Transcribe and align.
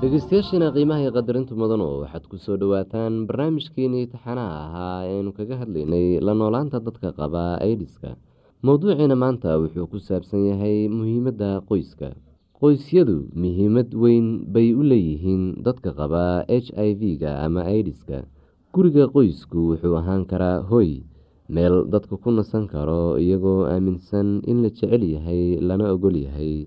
dhegeystayaashiina 0.00 0.70
qiimaha 0.74 1.00
iyo 1.02 1.10
qadarintu 1.16 1.52
mudan 1.58 1.82
oo 1.82 1.96
waxaad 2.06 2.24
ku 2.30 2.36
soo 2.38 2.54
dhowaataan 2.60 3.26
barnaamijkeenii 3.28 4.06
taxanaha 4.14 4.54
ahaa 4.66 4.98
eeaynu 5.10 5.30
kaga 5.38 5.56
hadlaynay 5.62 6.22
la 6.26 6.32
noolaanta 6.38 6.78
dadka 6.86 7.10
qaba 7.18 7.58
aidiska 7.66 8.14
mowduuciina 8.62 9.16
maanta 9.22 9.58
wuxuu 9.62 9.86
ku 9.90 9.98
saabsan 9.98 10.46
yahay 10.50 10.86
muhiimadda 10.86 11.50
qoyska. 11.70 12.14
Qoysyadu 12.58 13.16
muhiimad 13.42 13.90
weyn 14.02 14.46
bay 14.54 14.70
u 14.74 14.82
leeyihiin 14.90 15.42
dadka 15.66 15.90
qaba 15.98 16.46
h 16.46 16.70
i 16.78 16.90
v-ga 17.00 17.42
ama 17.46 17.62
aidiska 17.66 18.22
guriga 18.74 19.04
qoysku 19.10 19.58
wuxuu 19.74 19.94
ahaan 19.98 20.22
karaa 20.30 20.62
hoy 20.70 21.02
meel 21.50 21.90
dadka 21.90 22.14
ku 22.22 22.30
nasan 22.30 22.70
karo 22.70 23.18
iyagoo 23.18 23.66
aaminsan 23.66 24.42
in 24.46 24.62
la 24.62 24.70
jecel 24.70 25.02
yahay 25.02 25.58
lana 25.58 25.90
ogol 25.94 26.14
yahay 26.26 26.66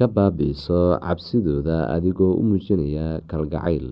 ka 0.00 0.06
baabi'iso 0.16 0.96
cabsidooda 1.04 1.78
adigoo 1.94 2.32
u 2.40 2.42
muujinaya 2.48 3.20
kalgacayl. 3.30 3.86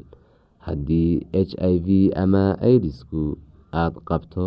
Haddii 0.67 1.13
h 1.33 1.53
i 1.73 1.75
v 1.87 1.89
ama 2.23 2.57
idisku 2.75 3.37
aada 3.83 4.01
qabto 4.09 4.45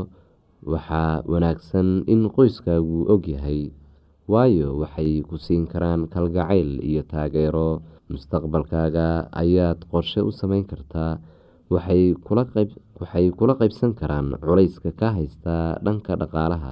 waxaa 0.73 1.21
wanaagsan 1.31 1.89
in 2.13 2.21
qoyskaagu 2.35 2.99
ogyahay 3.13 3.61
waayo 4.31 4.67
waxay 4.81 5.21
ku 5.29 5.35
siin 5.45 5.63
karaan 5.71 6.01
kalgacayl 6.13 6.81
iyo 6.89 7.01
taageero. 7.11 7.69
Mustaqbalkaaga 8.11 9.07
ayaad 9.43 9.79
qorshe 9.91 10.19
u 10.29 10.31
sameyn 10.39 10.65
kartaa 10.71 11.13
waxay 11.73 12.13
kula 13.37 13.53
qaybsan 13.61 13.91
karaan 13.99 14.27
culayska 14.43 14.91
ka 14.99 15.07
haysta 15.17 15.79
dhanka 15.85 16.13
dhaqaalaha 16.21 16.71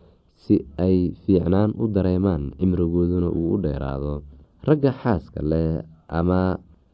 si 0.43 0.55
ay 0.85 0.97
fiicnaan 1.23 1.71
u 1.81 1.85
dareemaan 1.95 2.43
cimrigooduna 2.59 3.29
uu 3.39 3.47
u 3.55 3.61
dheeraado 3.63 4.13
ragga 4.67 4.91
xaaska 5.01 5.39
leh 5.51 5.73
ama 6.19 6.41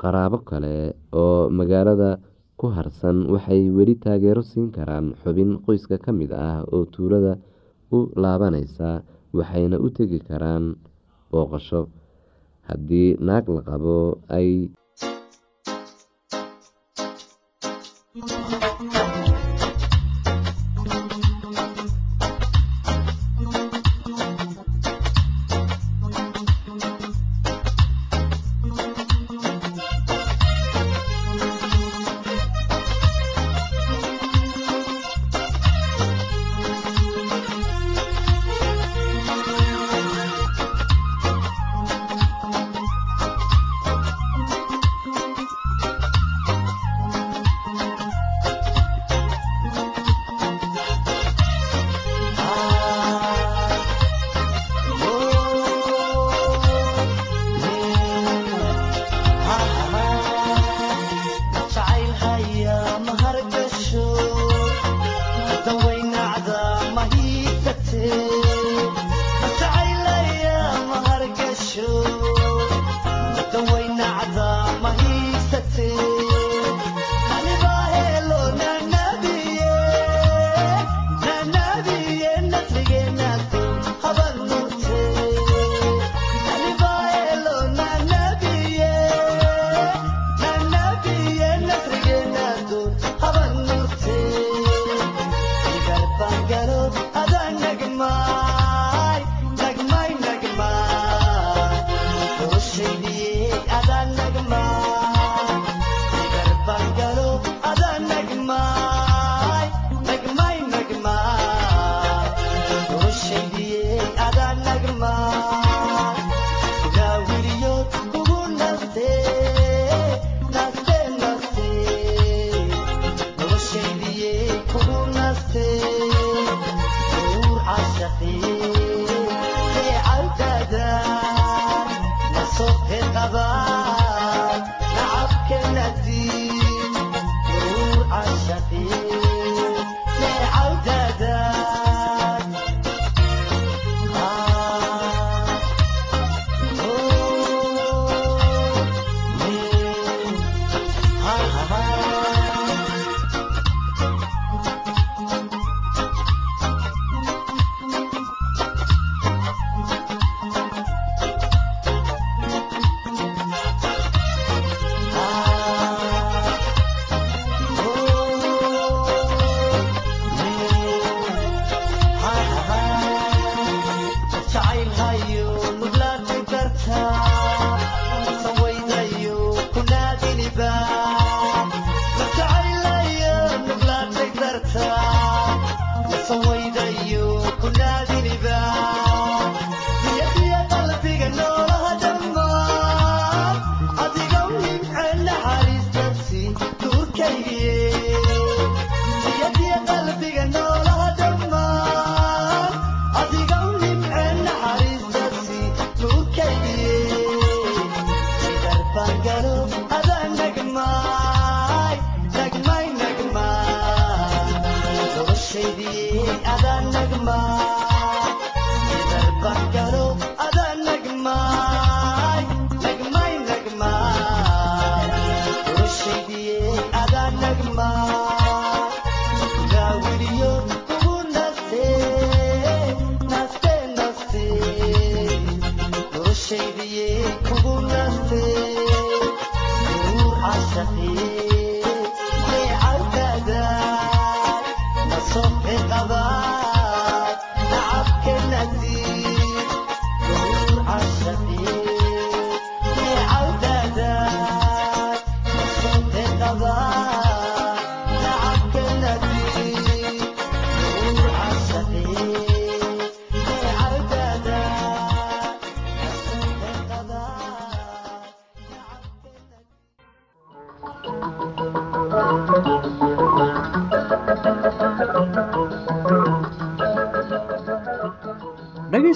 qaraabo 0.02 0.38
kale 0.50 0.76
oo 1.22 1.40
magaalada 1.58 2.12
ku 2.60 2.66
harsan 2.76 3.18
waxay 3.34 3.64
weli 3.78 3.96
taageero 4.04 4.42
siin 4.50 4.68
karaan 4.76 5.06
xubin 5.22 5.52
qoyska 5.66 5.96
ka 6.06 6.12
mid 6.20 6.32
ah 6.48 6.60
oo 6.74 6.84
tuulada 6.94 7.34
u 7.96 7.98
laabaneysa 8.22 8.90
waxayna 9.38 9.78
u 9.86 9.88
tegi 9.96 10.20
karaan 10.30 10.66
booqasho. 11.32 11.82
Haddii 12.68 13.10
naag 13.28 13.46
la 13.56 13.62
qabo 13.70 13.98
ay 14.38 14.50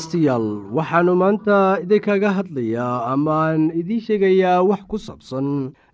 dhegaystayaal 0.02 0.74
waxaannu 0.78 1.14
maanta 1.22 1.58
idinkaga 1.84 2.30
hadlayaa 2.38 3.06
amaan 3.14 3.70
idiin 3.80 4.02
sheegayaa 4.02 4.64
wax 4.70 4.82
ku 4.90 4.98
saabsan 4.98 5.48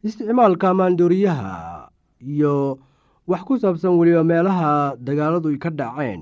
isticmaalka 0.04 0.72
maandooriyaha 0.80 1.90
iyo 2.24 2.80
wax 3.28 3.42
ku 3.44 3.60
saabsan 3.60 4.00
weliba 4.00 4.24
meelaha 4.24 4.96
dagaaladu 5.08 5.52
ka 5.60 5.70
dhaceen 5.70 6.22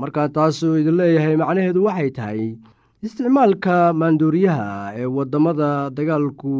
markaa 0.00 0.28
taasuu 0.32 0.78
idin 0.80 0.96
leeyahay 0.96 1.36
macnaheedu 1.36 1.84
waxay 1.84 2.10
tahay 2.10 2.56
isticmaalka 3.04 3.92
maandooriyaha 3.92 4.96
ee 4.96 5.04
waddamada 5.04 5.90
dagaalku 5.92 6.52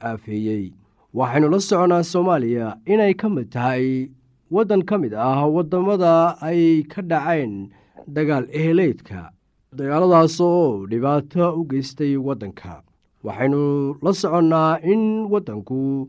aafeeyey. 0.00 0.72
Waxaynu 1.14 1.48
la 1.52 1.58
soconaa 1.60 2.02
soomaaliya 2.02 2.76
inay 2.88 3.12
ka 3.14 3.28
mid 3.28 3.50
tahay 3.52 4.08
waddan 4.50 4.82
ka 4.88 4.96
mid 4.98 5.12
ah 5.14 5.44
waddamada 5.44 6.40
ay 6.40 6.80
ka 6.88 7.02
dhaceen 7.04 7.68
dagaal 8.08 8.48
eheleydka 8.48 9.28
dagaaladaas 9.76 10.36
oo 10.40 10.86
dhibaato 10.86 11.54
u 11.58 11.64
geystay 11.70 12.16
waddanka. 12.16 12.82
Waxaynu 13.24 13.96
la 14.04 14.12
soconnaa 14.12 14.78
in 14.92 15.24
waddanku 15.32 16.08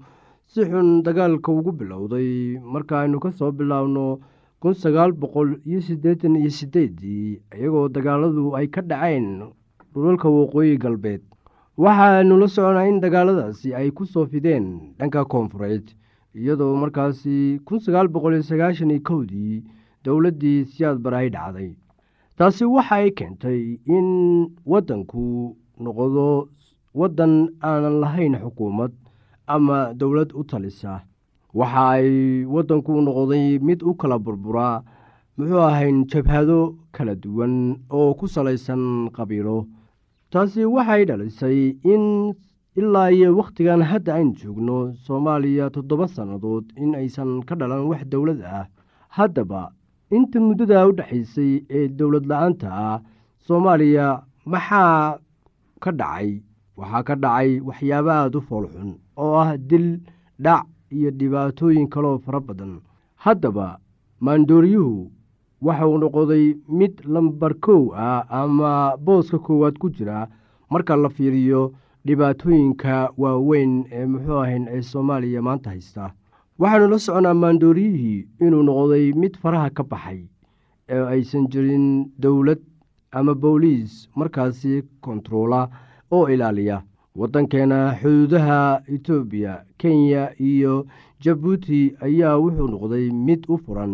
si 0.52 0.62
xun 0.68 1.04
dagaalka 1.04 1.52
ugu 1.52 1.72
bilowday. 1.72 2.60
Markaaynu 2.60 3.20
ka 3.24 3.32
soo 3.32 3.52
bilaabno 3.52 4.20
kun 4.60 4.74
sagaal 4.76 5.12
boqol 5.16 5.56
iyo 5.66 5.80
siddeetan 5.82 6.36
iyo 6.36 6.50
siddeeddii 6.52 7.40
iyagoo 7.56 7.88
dagaaladu 7.88 8.52
ay 8.56 8.68
ka 8.68 8.82
dhaceen 8.82 9.48
dhulalka 9.94 10.28
waqooyi 10.30 10.78
galbeed 10.78 11.22
waxaanu 11.78 12.36
la 12.40 12.48
soconnaa 12.48 12.88
in 12.92 13.00
dagaaladaasi 13.00 13.72
ay 13.76 13.92
ku 13.92 14.04
soo 14.06 14.26
fideen 14.28 14.92
dhanka 15.00 15.24
koonfureed. 15.26 15.88
Iyadoo 16.36 16.76
markaasi 16.76 17.60
kun 17.66 17.80
sagaal 17.80 18.08
boqol 18.12 18.34
iyo 18.36 18.44
sagaashan 18.44 18.92
iyo 18.92 19.00
kowdii 19.08 19.64
dowladdii 20.04 20.66
siyaad 20.66 21.00
barahay 21.00 21.30
dhacday 21.30 21.72
taasi 22.38 22.66
waxa 22.66 22.96
ay 22.96 23.12
keentay 23.18 23.80
in 23.96 24.08
waddanku 24.66 25.56
noqdo 25.84 26.50
waddan 27.00 27.34
aanan 27.62 28.00
lahayn 28.04 28.36
xukuumad 28.44 28.92
ama 29.48 29.94
dowlad 30.00 30.30
u 30.40 30.44
talisa. 30.44 30.94
Waxa 31.54 31.84
ay 31.98 32.10
waddanku 32.54 32.92
noqday 33.06 33.60
mid 33.62 33.80
u 33.84 33.94
kala 34.00 34.18
burburaa 34.26 34.82
muxuu 35.38 35.62
ahayn 35.70 36.06
jabhado 36.10 36.60
kala 36.96 37.14
duwan 37.16 37.78
oo 37.90 38.14
ku 38.18 38.26
salaysan 38.28 39.10
qabiilo. 39.16 39.68
Taasi 40.32 40.66
waxay 40.66 41.06
dhalisay 41.06 41.78
in 41.94 42.34
ilaa 42.80 43.12
iyo 43.14 43.38
wakhtigan 43.38 43.82
hadda 43.86 44.16
aynu 44.18 44.34
joogno 44.34 44.78
soomaaliya 45.06 45.70
toddoba 45.70 46.08
sannadood 46.10 46.66
in 46.78 46.96
aysan 46.98 47.46
ka 47.46 47.54
dhalan 47.56 47.86
wax 47.90 48.02
dowlad 48.10 48.42
ah. 48.42 48.66
Haddaba 49.18 49.70
inta 50.16 50.38
muddada 50.48 50.88
u 50.90 50.92
dhexaysay 51.00 51.54
ee 51.78 51.88
dowlad 51.98 52.26
la'aanta 52.32 52.68
ah 52.88 52.98
soomaaliya 53.46 54.08
maxaa 54.52 55.18
ka 55.84 55.92
dhacay? 56.00 56.30
Waxaa 56.80 57.04
ka 57.08 57.16
dhacay 57.24 57.50
waxyaabo 57.68 58.10
aada 58.18 58.38
u 58.40 58.42
foolxun 58.50 58.92
oo 59.24 59.34
ah 59.44 59.52
dil 59.70 59.88
dhac 60.46 60.66
iyo 60.98 61.10
dhibaatooyin 61.20 61.88
kaloo 61.94 62.18
fara 62.26 62.40
badan. 62.48 62.74
Haddaba 63.24 63.68
maandooriyuhu 64.26 65.12
waxauu 65.66 65.98
noqday 66.02 66.46
mid 66.80 66.94
lambar 67.14 67.54
kow 67.66 67.84
ah 68.06 68.22
ama 68.40 68.72
booska 69.06 69.38
koowaad 69.46 69.76
ku 69.82 69.88
jira 69.96 70.18
marka 70.72 70.94
la 71.04 71.10
fiiriyo 71.16 71.62
dhibaatooyinka 72.06 72.96
waaweyn 73.22 73.74
ee 73.98 74.06
muxuu 74.12 74.40
ahayn 74.44 74.66
ee 74.76 74.82
soomaaliya 74.92 75.42
maanta 75.48 75.70
haysta 75.74 76.06
waxaanu 76.60 76.88
la 76.92 76.98
soconaa 77.06 77.34
maandooriyihii 77.44 78.28
inuu 78.46 78.64
noqday 78.68 79.06
mid 79.22 79.34
faraha 79.42 79.70
ka 79.78 79.84
baxay 79.92 80.20
ee 80.96 81.04
aysan 81.14 81.48
jirin 81.52 81.88
dowlad 82.24 82.62
ama 83.12 83.34
booliis 83.36 84.10
markaasi 84.20 84.84
kontaroola 85.02 85.62
oo 86.12 86.26
ilaaliya 86.34 86.78
waddankeena 87.20 87.80
xuduudaha 88.02 88.82
etoobiya 88.96 89.54
kenya 89.78 90.24
iyo 90.50 90.86
jabuuti 91.24 91.82
ayaa 92.06 92.38
wuxuu 92.44 92.68
noqday 92.74 93.06
mid 93.28 93.42
u 93.54 93.58
furan 93.58 93.94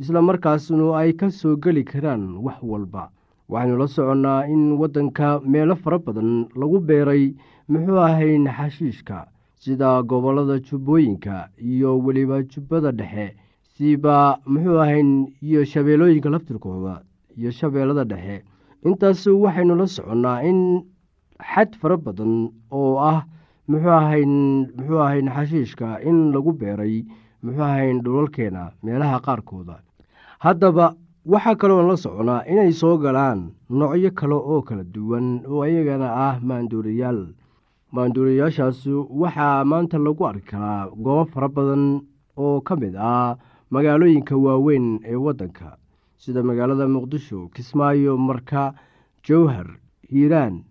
isla 0.00 0.22
markaasnu 0.28 0.94
ay 1.00 1.12
ka 1.12 1.30
soo 1.30 1.56
geli 1.56 1.84
karaan 1.84 2.22
wax 2.44 2.58
walba. 2.62 3.10
Waxaynu 3.48 3.76
la 3.78 3.86
soconnaa 3.94 4.46
in 4.54 4.72
waddanka 4.80 5.40
meelo 5.52 5.76
fara 5.76 5.98
badan 5.98 6.46
lagu 6.60 6.78
beeray 6.80 7.34
muxuu 7.68 7.98
ahayn 8.00 8.46
xashiishka 8.56 9.26
sida 9.62 10.02
gobollada 10.02 10.56
jubbooyinka 10.66 11.48
iyo 11.70 11.90
weliba 12.04 12.42
jubbada 12.42 12.90
dhexe 12.98 13.26
siba 13.74 14.38
muxuu 14.52 14.78
ahayn 14.84 15.10
iyo 15.48 15.64
shabeellooyinka 15.64 16.30
laftirkooda 16.34 16.94
iyo 17.38 17.50
shabeellada 17.58 18.04
dhexe. 18.04 18.42
Intaas 18.86 19.22
waxaynu 19.26 19.74
la 19.80 19.86
soconnaa 19.86 20.42
in 20.42 20.82
xad 21.38 21.70
fara 21.80 21.96
badan 21.96 22.50
oo 22.70 22.98
ah 22.98 23.22
muxuu 23.70 23.90
ahayn 24.02 24.32
muxuu 24.76 24.98
ahayn 25.06 25.28
xashiishka 25.36 26.02
in 26.08 26.32
lagu 26.34 26.52
beeray 26.60 27.06
muxuu 27.42 27.62
ahayn 27.62 28.02
dhulalkeena 28.04 28.72
meelaha 28.82 29.20
qaarkooda. 29.26 29.76
Haddaba 30.44 30.86
waxaa 31.32 31.54
kaloon 31.60 31.86
la 31.86 31.96
soconaa 31.96 32.42
inay 32.50 32.72
soo 32.74 32.98
galaan 32.98 33.54
noocyo 33.70 34.10
kale 34.18 34.34
oo 34.34 34.62
kala 34.66 34.82
duwan 34.94 35.46
oo 35.46 35.62
iyagana 35.66 36.08
ah 36.26 36.34
maanduuriyaal 36.42 37.20
maanduuriyaashaas 37.92 38.86
waxaa 39.22 39.64
maanta 39.64 39.98
lagu 39.98 40.24
arki 40.26 40.46
karaa 40.50 40.88
goobo 41.04 41.24
fara 41.32 41.48
badan 41.48 42.00
oo 42.36 42.60
ka 42.64 42.74
mid 42.76 42.96
ah 42.96 43.36
magaalooyinka 43.70 44.32
waaweyn 44.36 45.00
ee 45.04 45.14
waddanka 45.16 45.76
sida 46.16 46.42
magaalada 46.42 46.88
muqdisho 46.88 47.48
kismaayo 47.54 48.16
marka 48.16 48.72
jowhar 49.28 49.68
hiiraan 50.10 50.64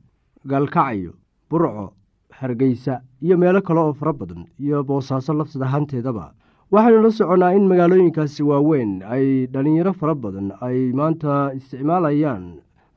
gaalkacyo 0.49 1.13
burco 1.49 1.93
hargeysa 2.39 3.01
iyo 3.21 3.37
meelo 3.37 3.61
kale 3.61 3.79
oo 3.79 3.93
fara 3.93 4.13
badan 4.13 4.45
iyo 4.59 4.83
boosaaso 4.83 5.33
lafsad 5.33 5.61
ahaanteedaba. 5.63 6.33
Waxaynu 6.71 7.01
la 7.03 7.11
soconnaa 7.11 7.53
in 7.53 7.67
magaalooyinkaasi 7.69 8.41
waaweyn 8.43 9.03
ay 9.05 9.45
dhallinyaro 9.53 9.93
fara 9.93 10.15
badan 10.15 10.51
ay 10.65 10.89
maanta 10.99 11.53
isticmaalayaan 11.53 12.45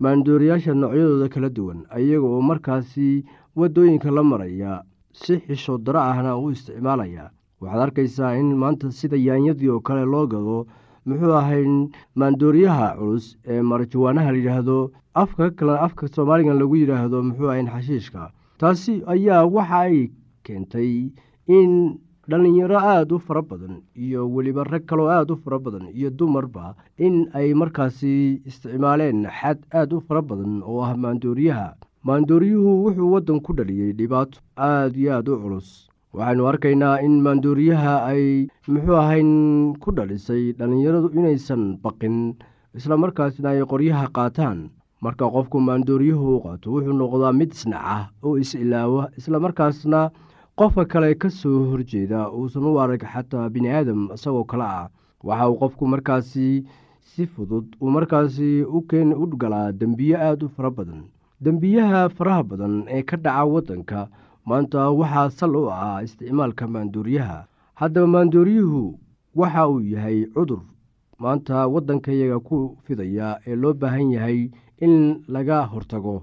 maandooriyaasha 0.00 0.74
noocyadooda 0.74 1.28
kala 1.28 1.48
duwan 1.56 1.80
iyaga 1.98 2.26
oo 2.26 2.40
markaasi 2.50 3.24
waddooyinka 3.56 4.10
la 4.10 4.22
maraya 4.22 4.82
si 5.12 5.38
xisho 5.46 5.78
daro 5.78 6.00
ahna 6.00 6.36
u 6.38 6.50
isticmaalaya. 6.50 7.30
Waxaad 7.60 7.80
arkaysaa 7.86 8.34
in 8.40 8.54
maanta 8.56 8.90
sida 8.92 9.16
yaanyadii 9.16 9.68
oo 9.70 9.80
kale 9.80 10.04
loo 10.04 10.26
gado 10.26 10.66
muxuu 11.06 11.32
ahayn 11.36 11.88
maandooriyaha 12.14 12.96
culus 12.98 13.36
ee 13.46 13.62
marajawaanaha 13.62 14.32
layidhaahdo 14.32 14.90
afka 15.14 15.50
kale 15.50 15.78
afka 15.86 16.08
soomaaligan 16.08 16.58
lagu 16.58 16.76
yidhaahdo 16.76 17.22
muxuu 17.22 17.48
ahayn 17.50 17.68
xashiishka. 17.70 18.30
Taasi 18.58 19.02
ayaa 19.06 19.44
waxa 19.46 19.78
ay 19.86 20.10
keentay 20.42 21.12
in 21.46 21.98
dhallinyaro 22.28 22.78
aada 22.80 23.14
u 23.14 23.18
fara 23.18 23.42
badan 23.42 23.82
iyo 23.94 24.26
weliba 24.34 24.64
rag 24.64 24.84
kaloo 24.88 25.08
aada 25.12 25.32
u 25.34 25.36
fara 25.36 25.58
badan 25.58 25.88
iyo 25.92 26.10
dumarba 26.10 26.74
in 26.98 27.28
ay 27.34 27.54
markaasi 27.54 28.40
isticmaaleen 28.48 29.26
xad 29.40 29.58
aada 29.72 29.96
u 29.96 30.00
fara 30.00 30.22
badan 30.22 30.62
oo 30.64 30.80
ah 30.82 30.96
maandooriyaha 30.96 31.74
maandooriyuhu 32.04 32.84
wuxuu 32.84 33.12
waddan 33.16 33.40
ku 33.40 33.56
dhaliyey 33.56 33.92
dhibaato 33.96 34.36
aada 34.60 34.92
iyo 34.92 35.10
aada 35.16 35.32
u 35.32 35.40
culus. 35.42 35.68
Waxaynu 36.12 36.44
arkaynaa 36.50 37.00
in 37.00 37.14
maandooriyaha 37.24 37.94
ay 38.12 38.24
muxuu 38.68 38.96
ahayn 39.02 39.30
ku 39.80 39.88
dhalisay 39.96 40.52
dhallinyaradu 40.58 41.08
inaysan 41.16 41.62
baqin 41.80 42.36
isla 42.76 43.00
markaasna 43.00 43.56
ay 43.56 43.64
qoryaha 43.72 44.12
qaataan. 44.12 44.68
Marka 45.00 45.24
qofku 45.32 45.56
maandooriyuhu 45.68 46.36
u 46.36 46.42
qaato 46.44 46.76
wuxuu 46.76 46.92
noqdaa 47.00 47.32
mid 47.32 47.56
isnaca 47.56 48.12
oo 48.20 48.36
is-ilaawa 48.36 49.08
isla 49.16 49.40
markaasna 49.40 50.00
qofka 50.60 50.84
kale 50.84 51.08
ka 51.16 51.32
soo 51.32 51.72
horjeeda 51.72 52.28
uusan 52.36 52.68
u 52.68 52.76
arag 52.84 53.00
xataa 53.00 53.48
bini 53.48 53.72
aadam 53.72 54.12
isagoo 54.12 54.44
kale 54.44 54.64
ah. 54.68 54.88
Waxa 55.24 55.48
uu 55.48 55.56
qofku 55.56 55.88
markaasi 55.88 56.68
si 57.00 57.24
fudud 57.32 57.64
uu 57.80 57.88
markaasi 57.96 58.60
u 58.60 58.84
galaa 59.40 59.72
dembiye 59.72 60.16
aada 60.20 60.44
u 60.46 60.52
fara 60.52 60.70
badan 60.70 61.08
dembiyaha 61.40 62.08
faraha 62.08 62.42
badan 62.42 62.84
ee 62.88 63.02
ka 63.02 63.16
dhaca 63.16 63.44
waddanka 63.54 64.08
maanta 64.46 64.90
waxaa 64.90 65.30
sal 65.30 65.56
u 65.56 65.70
ah 65.70 66.02
isticmaalka 66.04 66.66
maandooriyaha. 66.68 67.38
Haddaba 67.74 68.06
maandooriyuhu 68.06 68.98
waxa 69.34 69.68
uu 69.68 69.80
yahay 69.80 70.26
cudur 70.34 70.60
maanta 71.18 71.66
waddankayaga 71.74 72.38
ku 72.48 72.76
fidaya 72.84 73.38
ee 73.46 73.56
loo 73.56 73.72
baahan 73.74 74.12
yahay 74.12 74.50
in 74.80 75.24
laga 75.28 75.58
hortago 75.72 76.22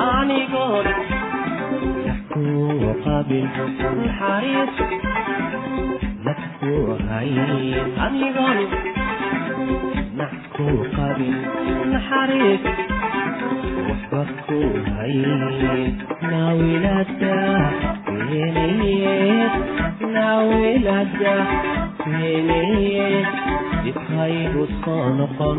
anigood 0.00 0.86
dadkuwa 2.06 2.92
qabil 3.04 3.46
naxariis 4.00 4.74
dadku 6.26 6.74
hay 7.10 7.32
anigood 8.06 8.60
dadku 10.20 10.66
qabil 10.96 11.36
naxariis 11.94 12.64
waxba 13.88 14.22
ku 14.44 14.58
hay 14.96 15.16
naawilada 16.30 17.36
weenayeed 18.30 19.52
naawilada 20.16 21.34
weenayeed 22.10 23.26
dib 23.84 23.98
haygu 24.14 24.64
soo 24.84 25.02
noqon 25.18 25.58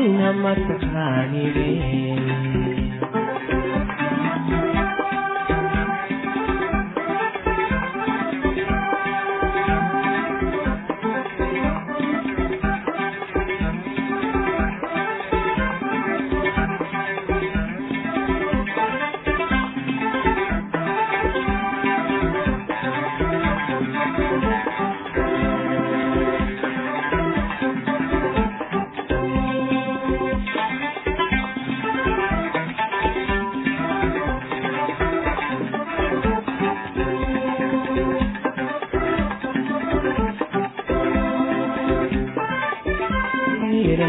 ఆయన 0.00 0.30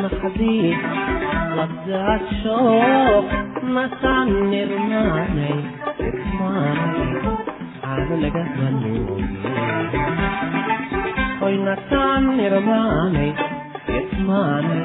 naxadii 0.00 0.72
labdaadsho 1.58 2.58
nasaan 3.74 4.28
nirmaanay 4.50 5.56
irmaanay 6.08 7.10
aana 7.90 8.14
naga 8.22 8.44
hanooye 8.54 9.26
oy 11.46 11.54
nasaan 11.68 12.24
nirmaanay 12.38 13.30
irmaanay 13.98 14.84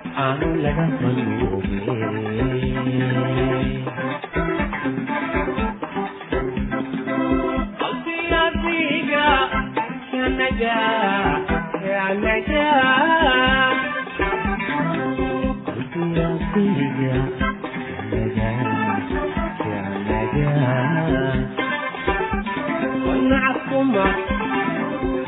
waxaan 0.21 0.53
laga 0.63 0.85
maluubay 1.01 2.61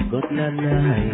Good 0.09 0.31
night. 0.31 1.13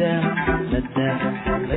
Down 0.00 0.19